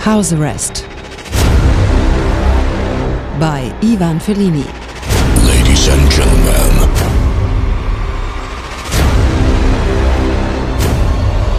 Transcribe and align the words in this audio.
House 0.00 0.32
Arrest 0.32 0.84
by 3.38 3.70
Ivan 3.82 4.18
Fellini. 4.18 4.64
Ladies 5.46 5.88
and 5.88 6.10
gentlemen, 6.10 6.72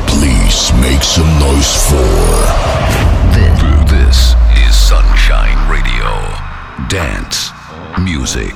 please 0.08 0.74
make 0.82 1.04
some 1.04 1.30
noise 1.40 1.88
for. 1.88 2.72
This 3.86 4.34
is 4.66 4.76
Sunshine 4.76 5.70
Radio. 5.70 6.10
Dance 6.90 7.52
music 8.02 8.56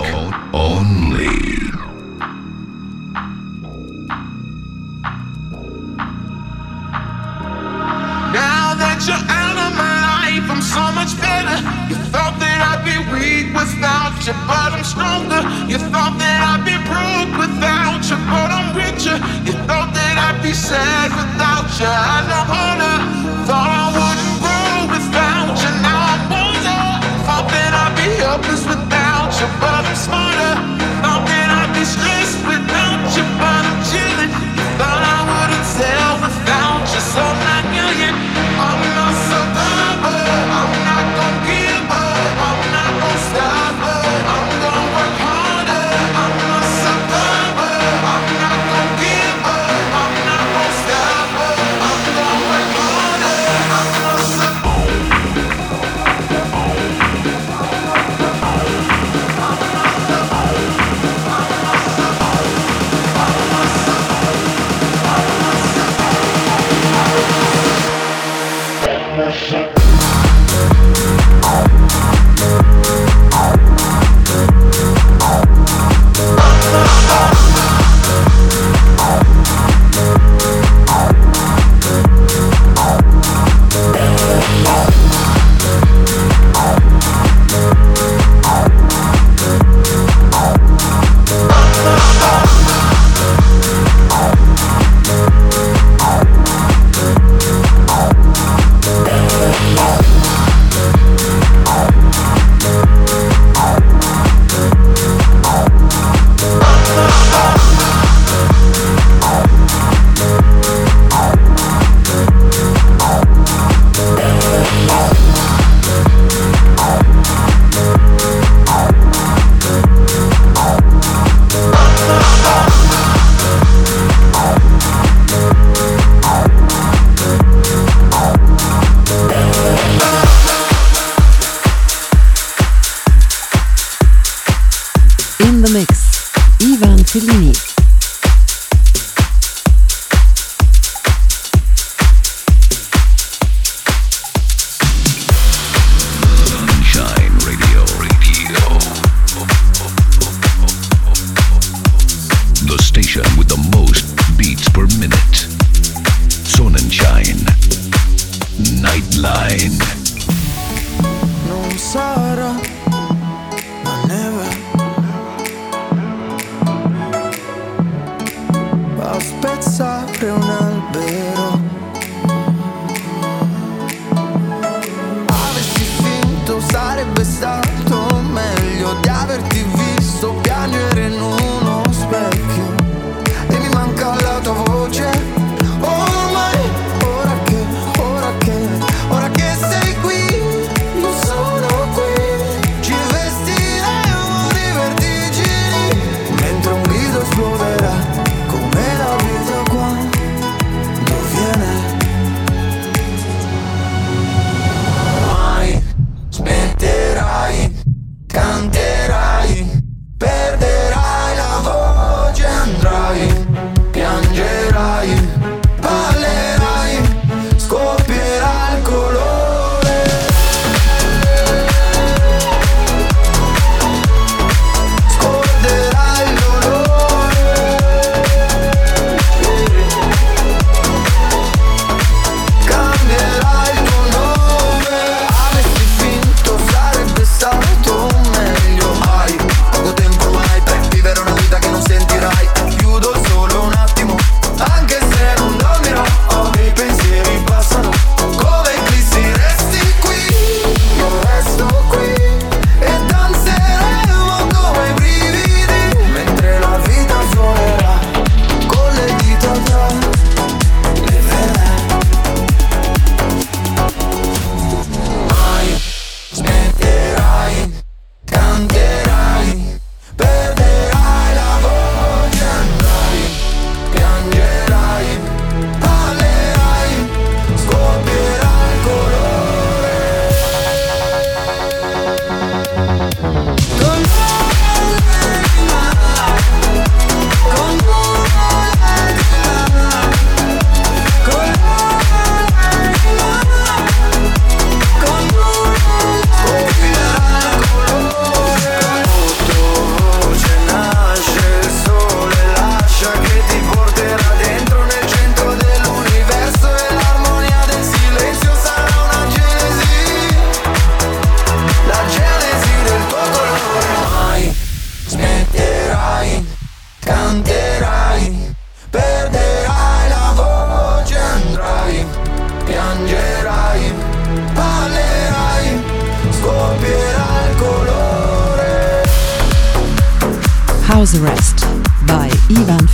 only. 0.52 1.30
Now 8.34 8.74
that 8.74 9.06
you're 9.08 9.35
without 14.26 14.34
but 14.48 14.74
I'm 14.74 14.84
stronger. 14.84 15.42
You 15.70 15.78
thought 15.78 16.18
that 16.18 16.40
I'd 16.42 16.66
be 16.66 16.74
broke 16.90 17.38
without 17.38 18.02
you, 18.10 18.18
but 18.26 18.50
I'm 18.50 18.74
richer. 18.74 19.18
You 19.46 19.54
thought 19.70 19.94
that 19.94 20.16
I'd 20.18 20.42
be 20.42 20.54
sad 20.54 21.14
without 21.14 21.70
you. 21.78 21.86
I 21.86 22.42
harder. 22.50 22.98
Thought 23.46 23.70
I 23.70 23.86
wouldn't 23.94 24.36
grow 24.42 24.78
without 24.98 25.54
you. 25.62 25.72
Now 25.86 26.00
I'm 26.10 26.24
older. 26.42 26.82
Thought 27.22 27.48
that 27.54 27.72
I'd 27.78 27.94
be 27.94 28.08
helpless 28.18 28.66
without 28.66 29.30
you, 29.38 29.48
but 29.62 29.86
I'm 29.86 29.96
smarter. 29.96 30.75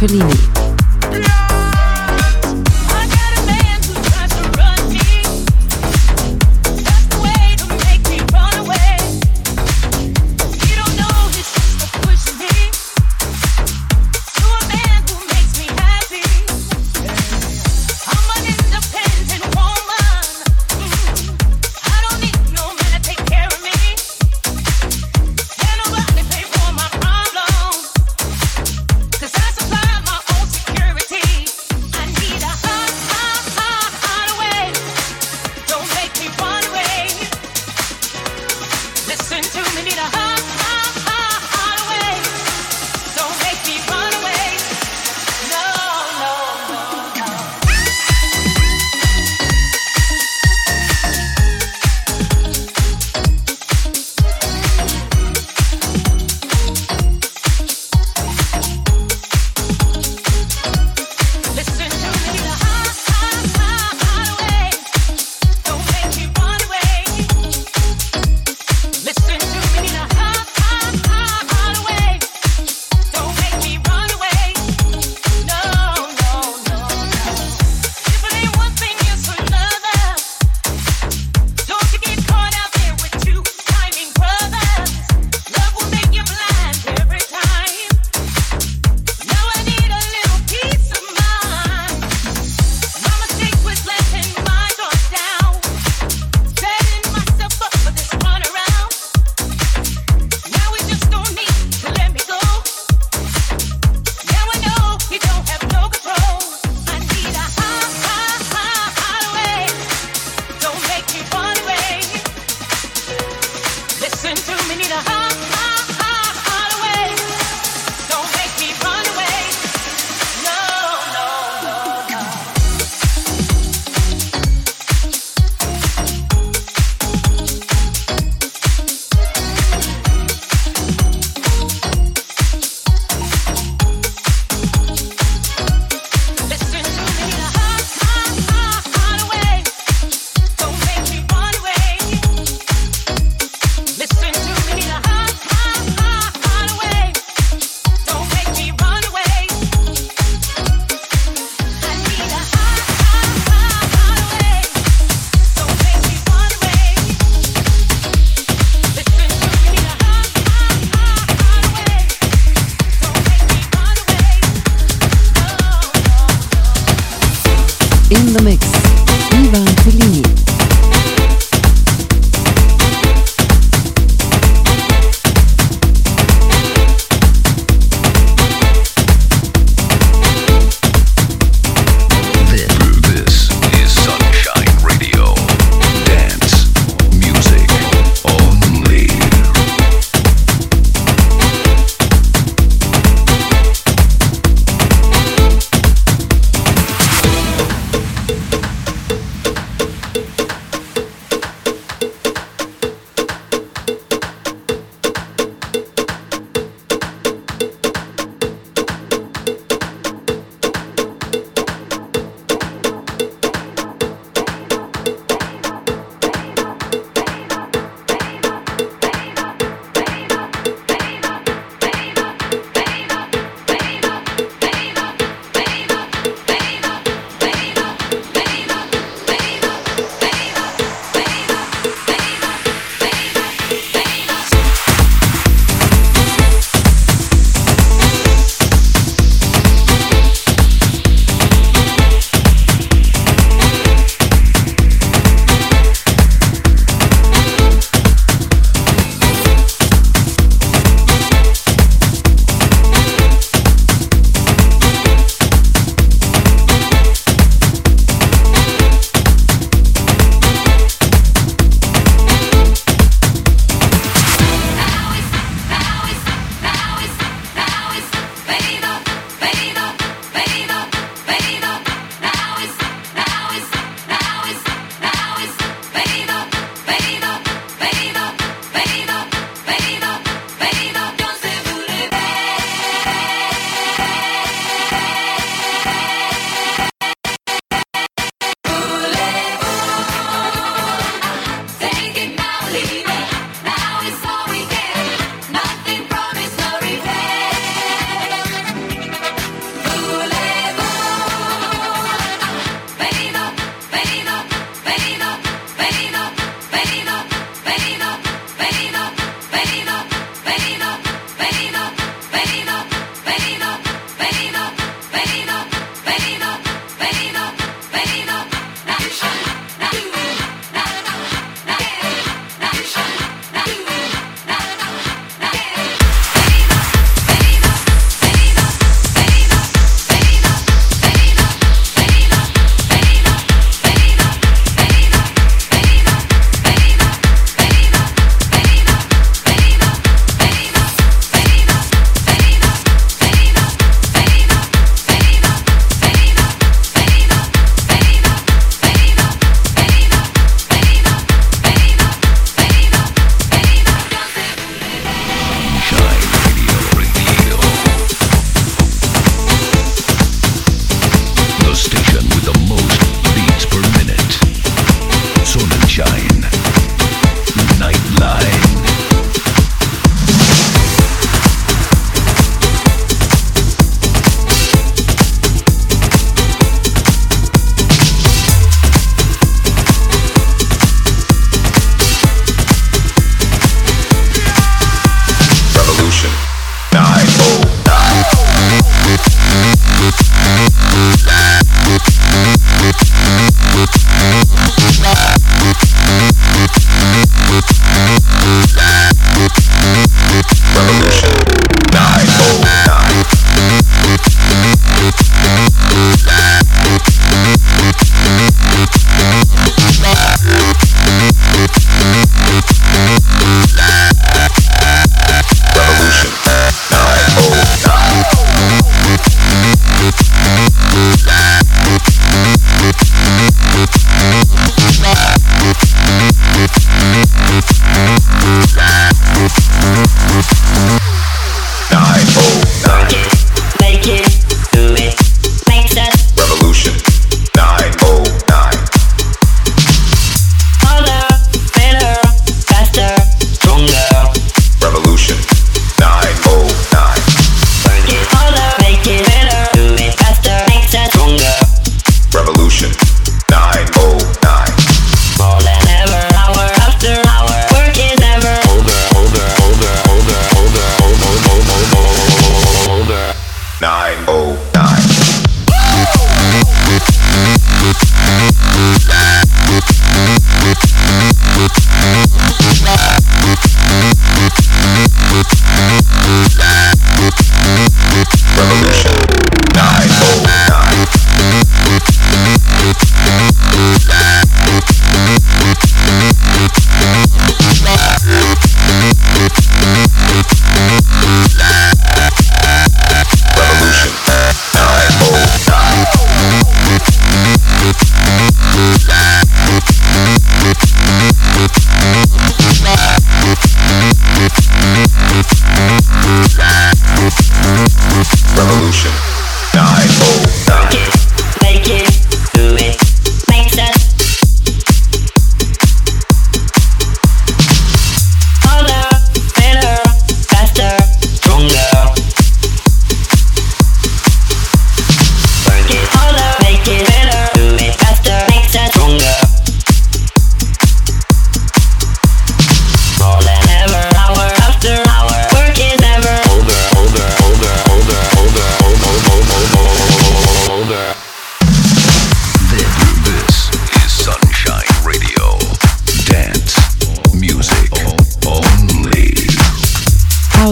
Ivan 0.03 0.60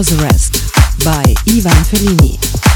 House 0.00 0.12
Arrest 0.18 1.04
by 1.04 1.34
Ivan 1.46 1.84
Fellini. 1.84 2.69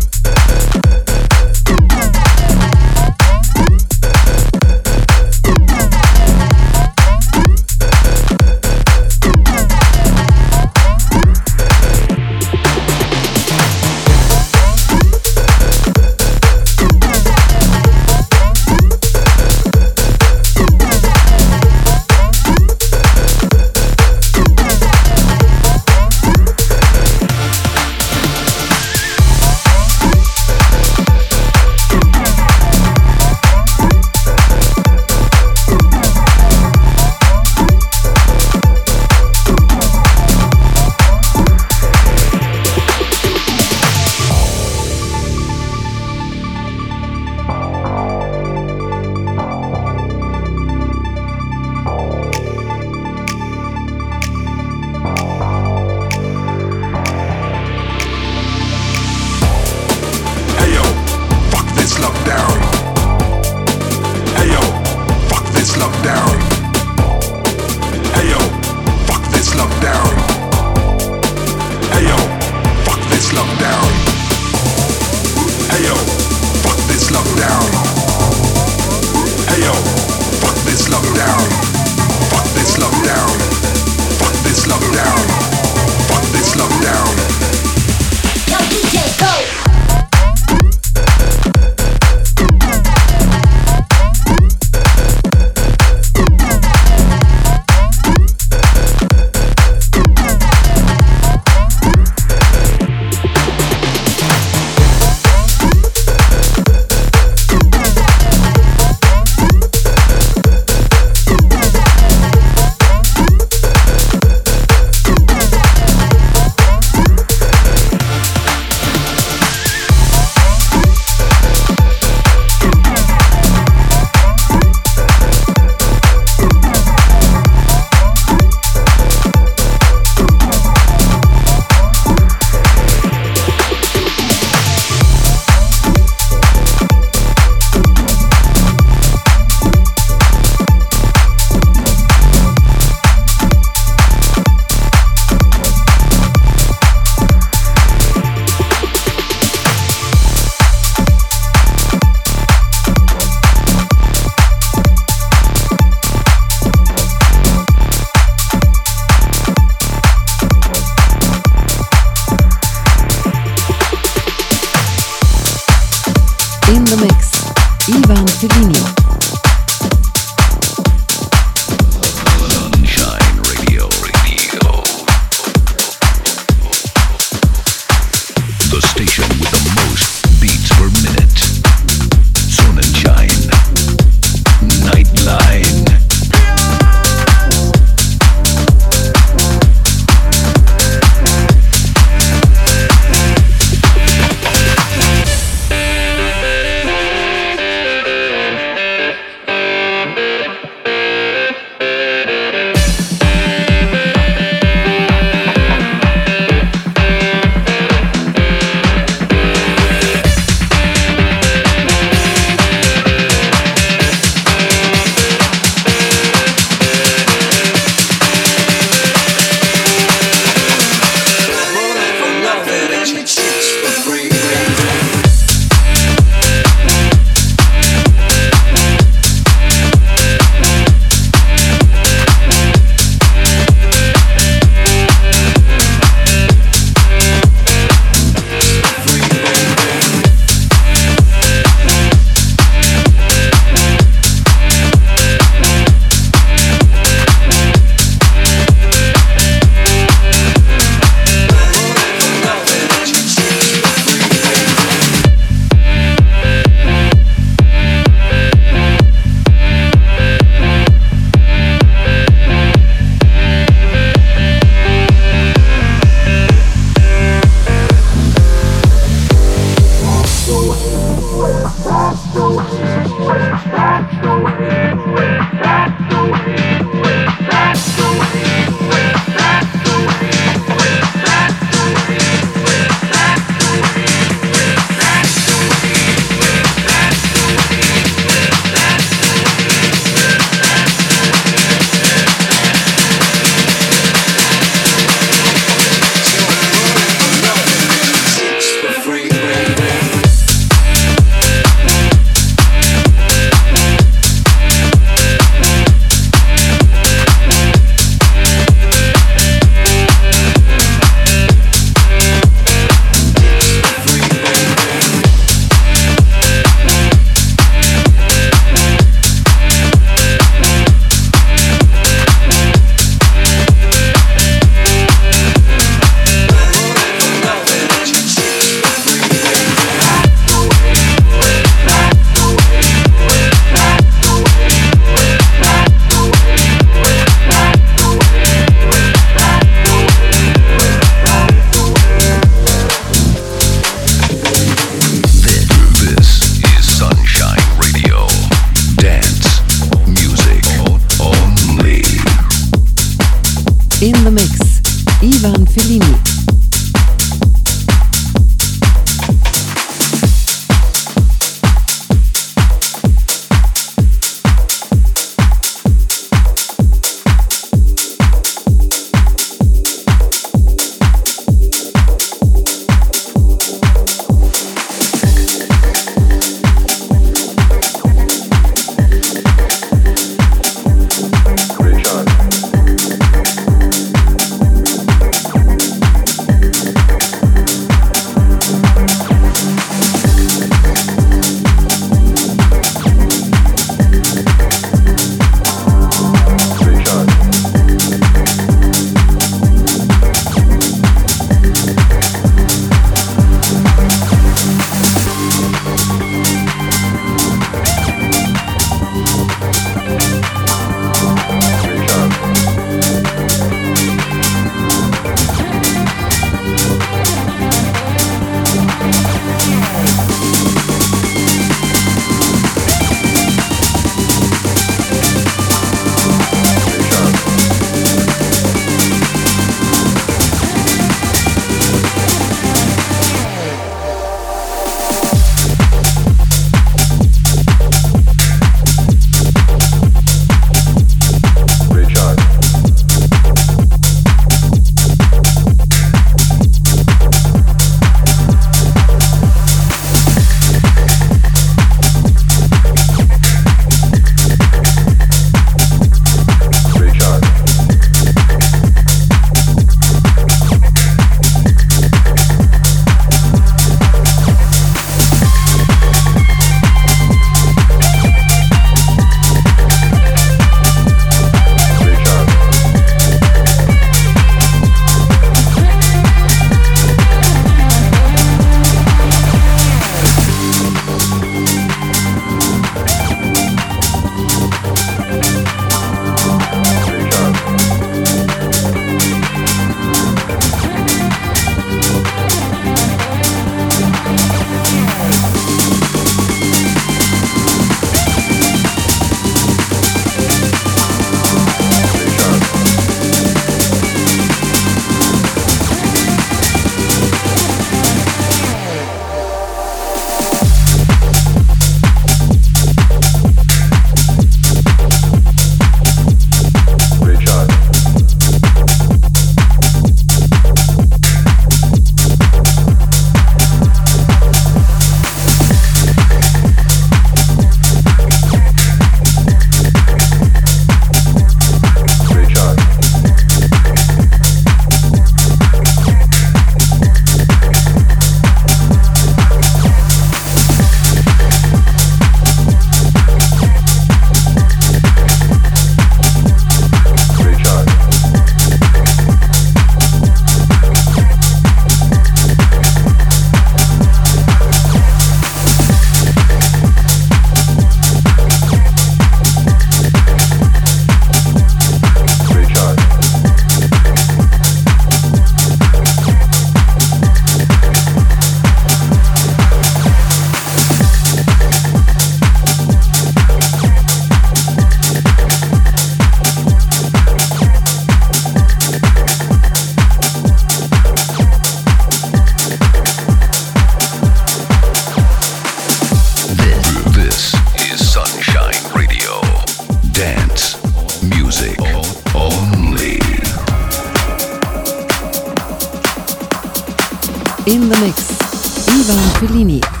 The 597.79 597.97
mix, 598.01 598.87
Ivan 598.89 599.17
Fellini. 599.39 600.00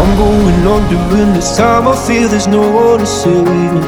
I'm 0.00 0.16
going 0.16 0.66
on 0.66 0.82
during 0.88 1.34
this 1.34 1.58
time. 1.58 1.86
I 1.86 1.94
feel 2.06 2.26
there's 2.26 2.46
no 2.46 2.64
one 2.72 3.00
to 3.00 3.06
save 3.06 3.44
me. 3.44 3.80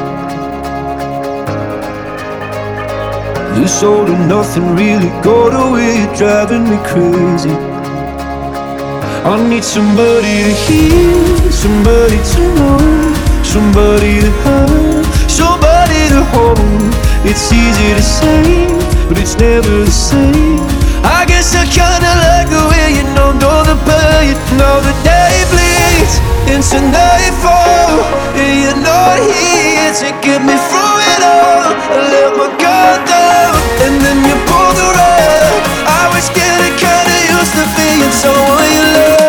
This 3.56 3.82
all 3.82 4.04
and 4.04 4.28
nothing 4.28 4.76
really 4.76 5.08
got 5.24 5.52
away, 5.56 6.04
driving 6.14 6.64
me 6.64 6.76
crazy. 6.84 7.56
I 9.24 9.34
need 9.48 9.64
somebody 9.64 10.34
to 10.48 10.54
hear, 10.66 11.50
somebody 11.50 12.18
to 12.32 12.42
know, 12.56 12.78
somebody 13.42 14.20
to 14.20 14.30
have, 14.44 15.06
somebody 15.30 16.02
to 16.12 16.20
hold. 16.34 16.92
It's 17.24 17.50
easy 17.50 17.88
to 17.96 18.02
say, 18.02 18.68
but 19.08 19.16
it's 19.16 19.38
never 19.38 19.84
the 19.88 19.90
same. 19.90 20.60
I 21.04 21.24
guess 21.26 21.54
I 21.56 21.64
kinda 21.64 22.12
like 22.26 22.48
the 22.52 22.64
way 22.68 22.86
you 22.98 23.04
know, 23.16 23.32
know 23.32 23.58
the 23.64 23.76
pain, 23.88 24.36
know 24.58 24.76
the 24.84 24.94
day 25.08 25.44
bleeds 25.50 25.71
into 26.52 26.80
nightfall. 26.80 28.04
And 28.36 28.52
you're 28.62 28.82
not 28.84 29.16
here 29.24 29.92
to 30.04 30.08
get 30.20 30.40
me 30.44 30.56
through 30.68 30.98
it 31.12 31.22
all. 31.24 31.72
I 31.72 31.98
let 32.12 32.30
my 32.36 32.48
guard 32.60 33.00
down, 33.08 33.54
and 33.84 33.94
then 34.04 34.18
you 34.28 34.36
pull 34.48 34.72
the 34.76 34.88
rug. 34.98 35.62
I 35.88 36.04
was 36.12 36.28
getting 36.36 36.74
kinda 36.76 37.16
used 37.36 37.54
to 37.56 37.64
being 37.76 38.12
someone 38.12 38.68
you 38.76 38.84
love. 38.96 39.21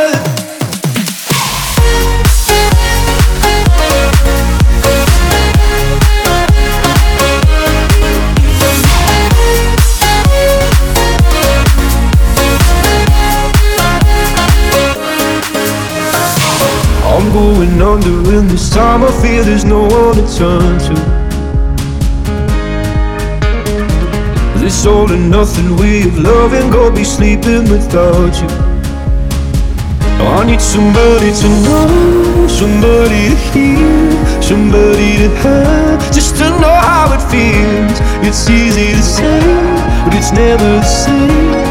Under 17.84 18.34
in 18.34 18.48
this 18.48 18.70
time 18.70 19.04
I 19.04 19.12
feel 19.22 19.44
there's 19.44 19.66
no 19.66 19.82
one 19.82 20.16
to 20.16 20.38
turn 20.38 20.80
to. 20.88 20.96
This 24.60 24.86
all 24.86 25.12
and 25.12 25.30
nothing 25.30 25.76
way 25.76 26.04
of 26.04 26.18
loving 26.18 26.72
Go 26.72 26.90
be 26.90 27.04
sleeping 27.04 27.70
without 27.70 28.34
you. 28.42 28.48
I 30.24 30.46
need 30.46 30.62
somebody 30.62 31.32
to 31.42 31.50
know 31.66 32.48
Somebody 32.48 33.30
to 33.30 33.36
hear 33.52 34.42
Somebody 34.42 35.18
to 35.18 35.30
have 35.44 36.00
Just 36.14 36.38
to 36.38 36.50
know 36.62 36.76
how 36.90 37.12
it 37.14 37.22
feels. 37.30 38.00
It's 38.26 38.50
easy 38.50 38.94
to 38.94 39.04
say 39.04 39.40
But 40.06 40.16
it's 40.16 40.32
never 40.32 40.80
the 40.80 40.84
same 40.84 41.63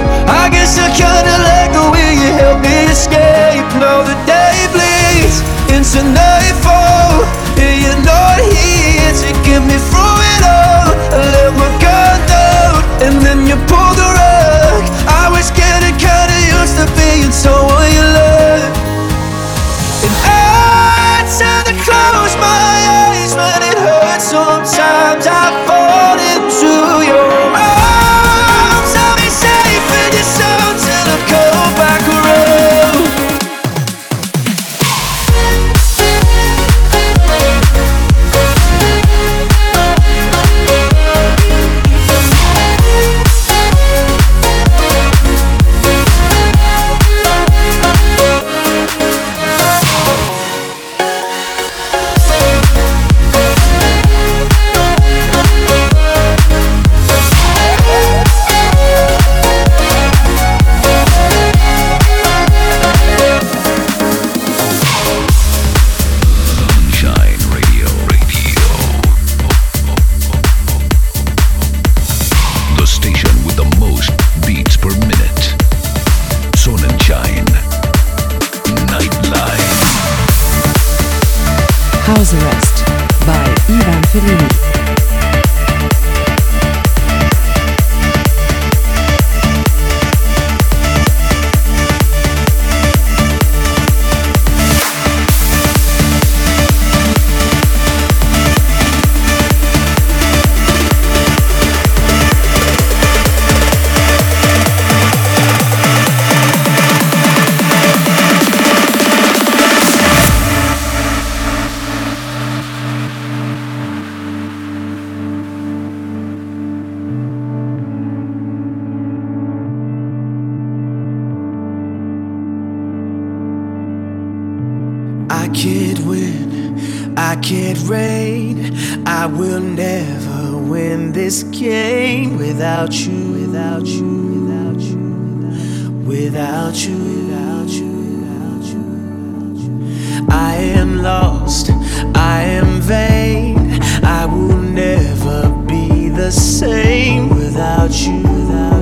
I 127.33 127.37
can't 127.37 127.79
reign. 127.88 128.77
I 129.07 129.25
will 129.25 129.59
never 129.59 130.59
win 130.59 131.12
this 131.12 131.45
game 131.45 132.37
without 132.37 132.92
you, 132.92 133.33
without 133.33 133.87
you, 133.87 134.05
without 134.45 134.79
you, 134.79 136.05
without 136.05 136.75
you, 136.75 136.99
without 136.99 137.68
you, 137.68 137.88
without 138.21 138.66
you. 138.66 140.27
I 140.29 140.57
am 140.57 140.99
lost, 141.03 141.71
I 142.14 142.42
am 142.42 142.83
vain. 142.83 143.81
I 144.05 144.27
will 144.27 144.59
never 144.59 145.49
be 145.66 146.11
the 146.11 146.31
same 146.31 147.31
without 147.31 147.92
you, 147.92 148.18
without 148.18 148.82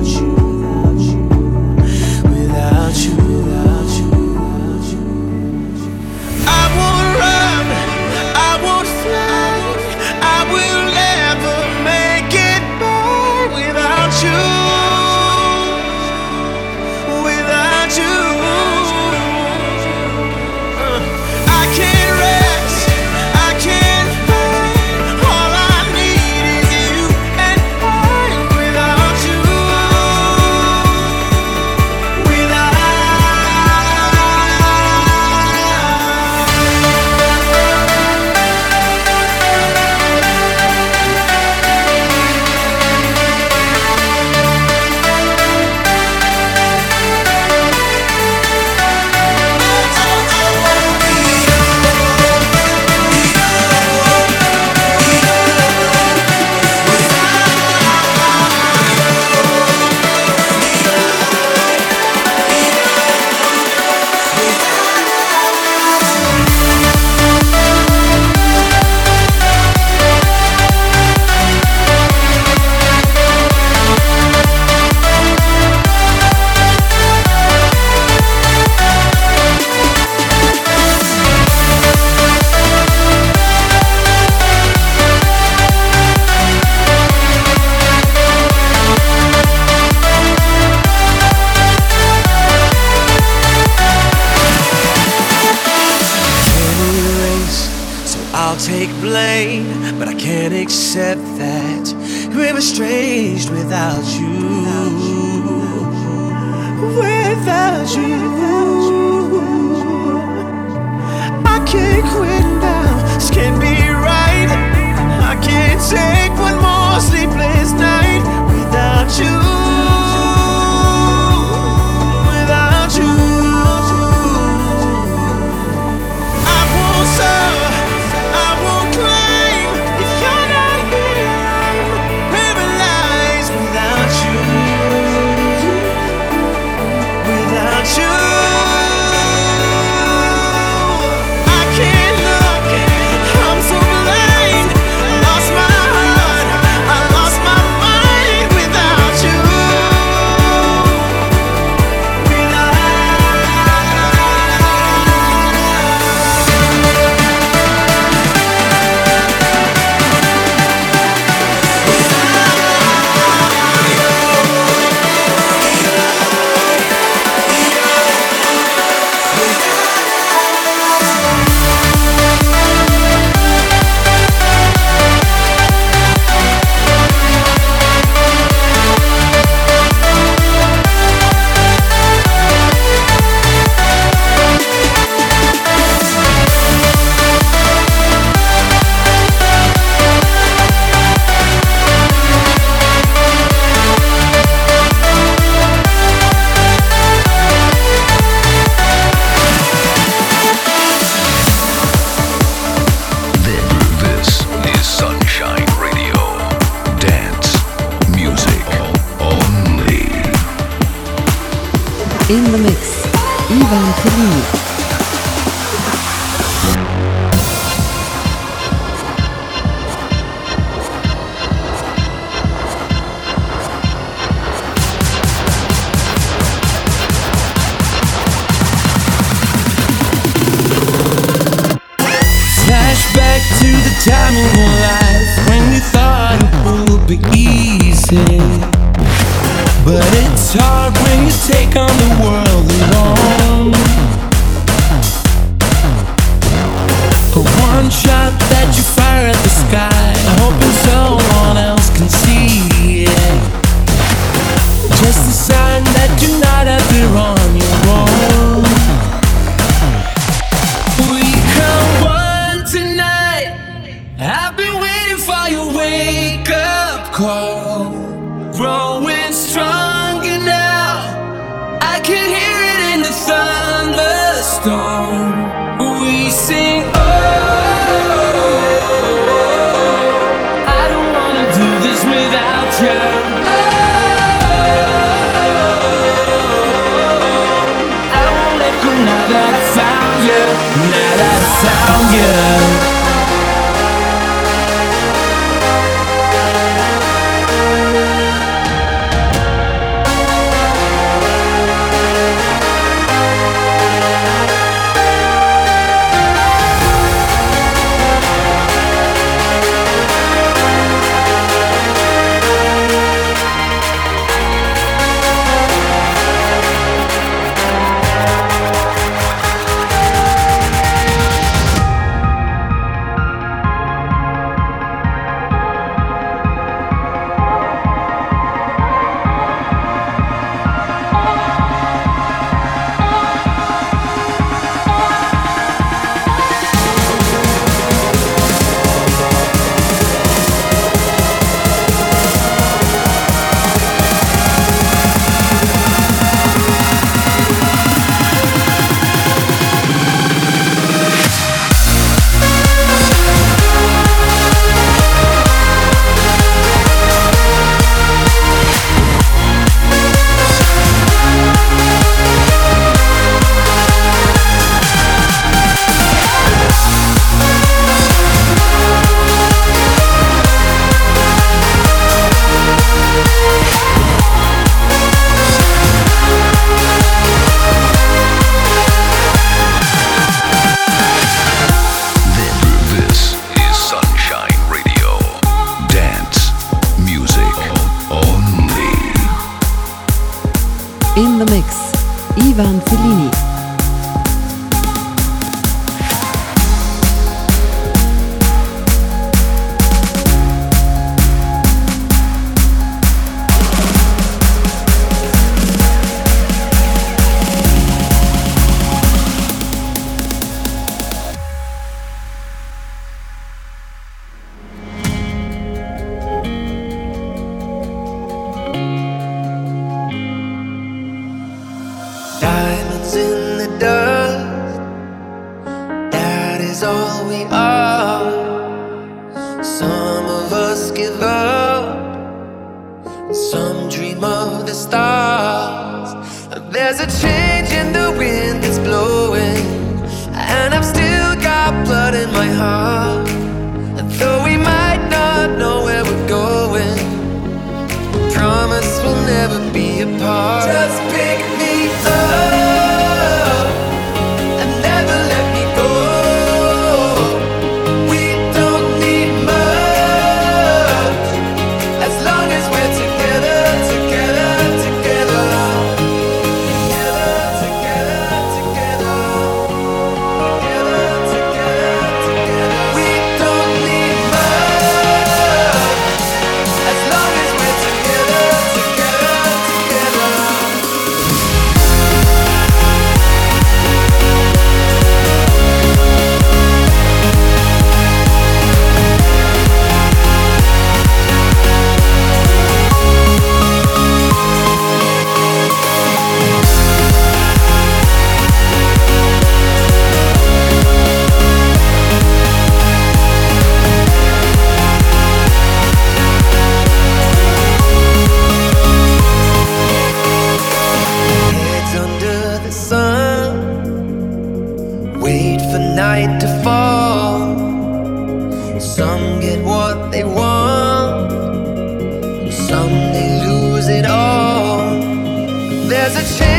There's 526.13 526.29
a 526.29 526.43
change 526.43 526.50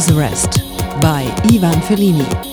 House 0.00 0.12
Arrest 0.12 0.62
by 1.02 1.24
Ivan 1.52 1.78
Fellini. 1.82 2.49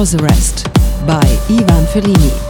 House 0.00 0.14
Arrest 0.14 0.64
by 1.06 1.20
Ivan 1.50 1.84
Fellini. 1.84 2.49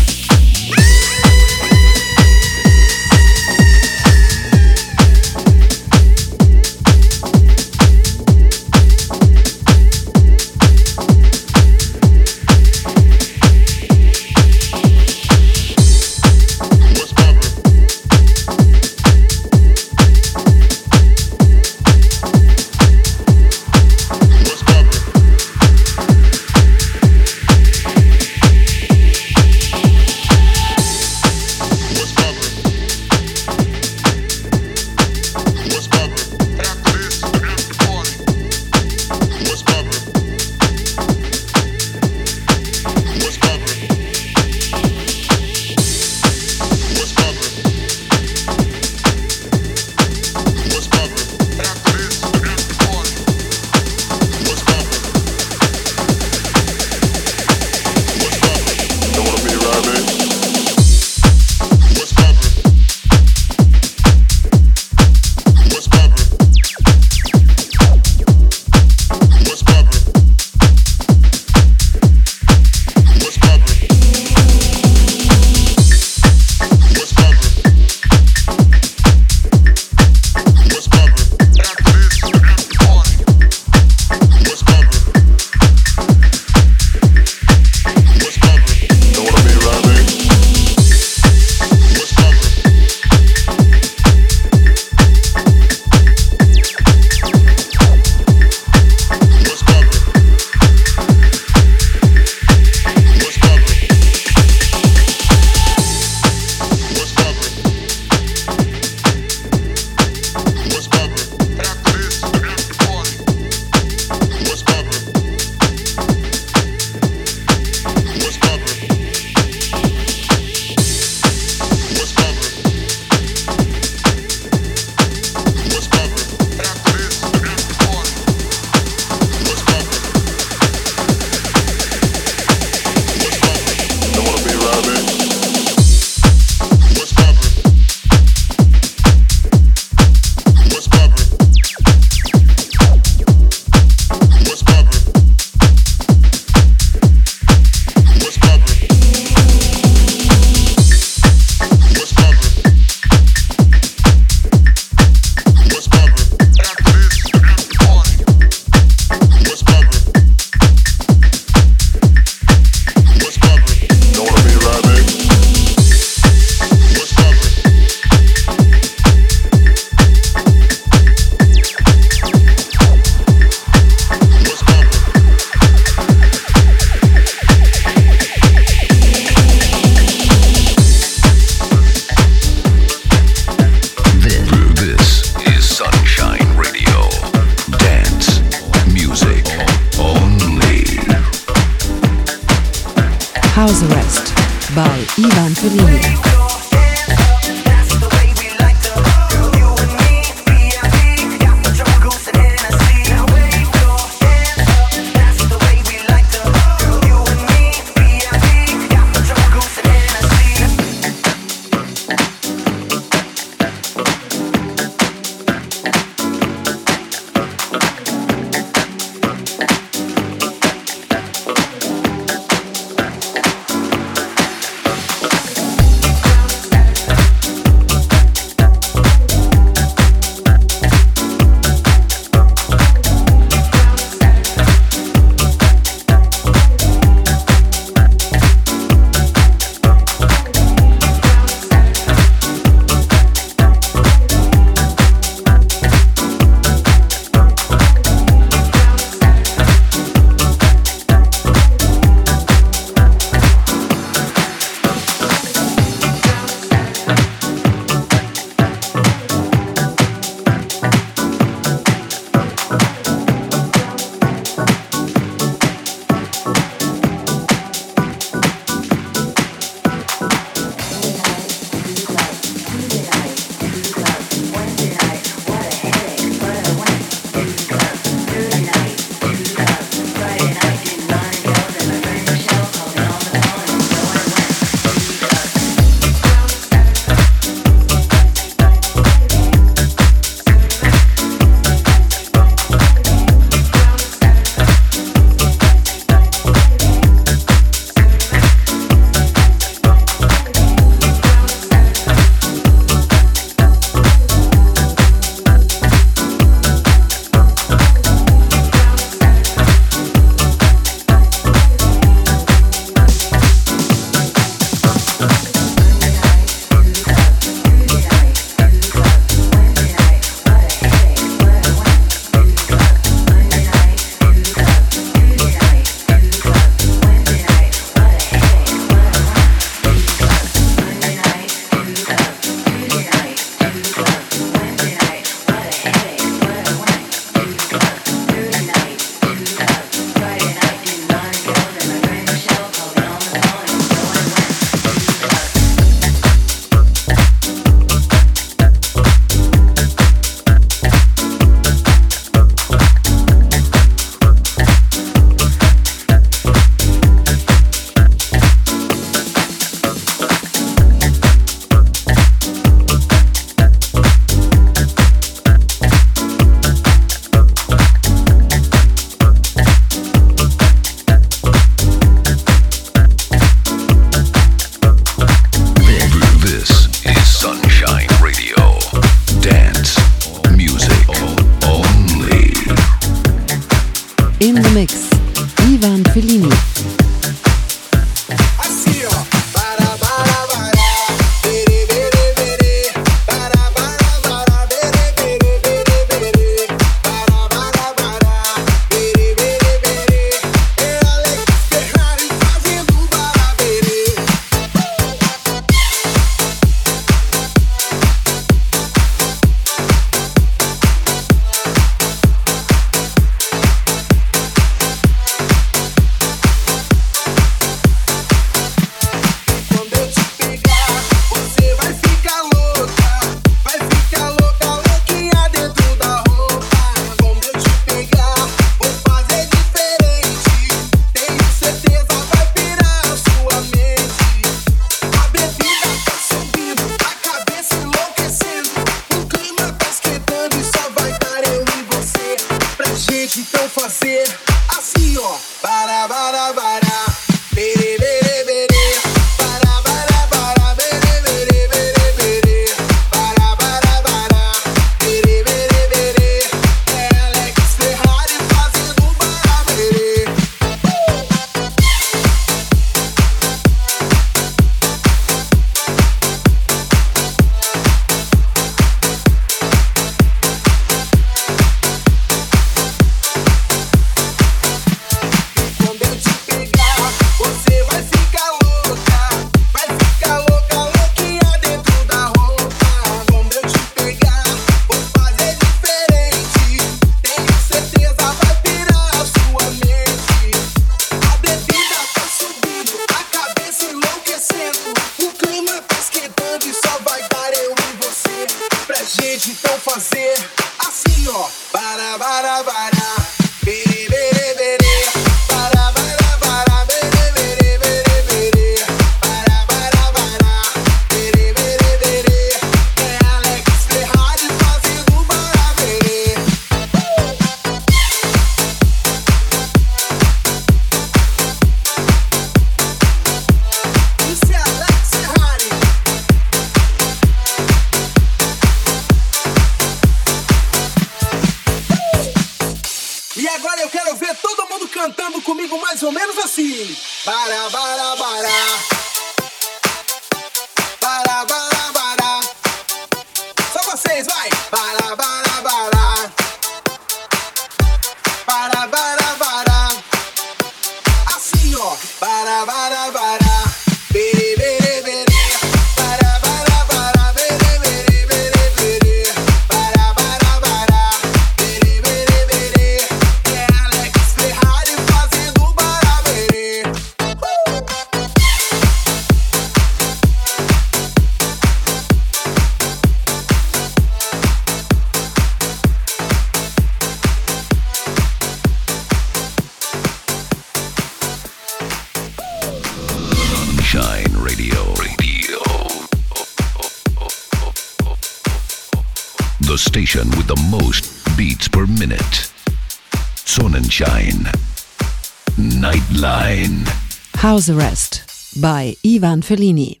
House 597.51 597.67
Arrest 597.67 598.23
by 598.61 598.95
Ivan 599.05 599.41
Fellini. 599.41 600.00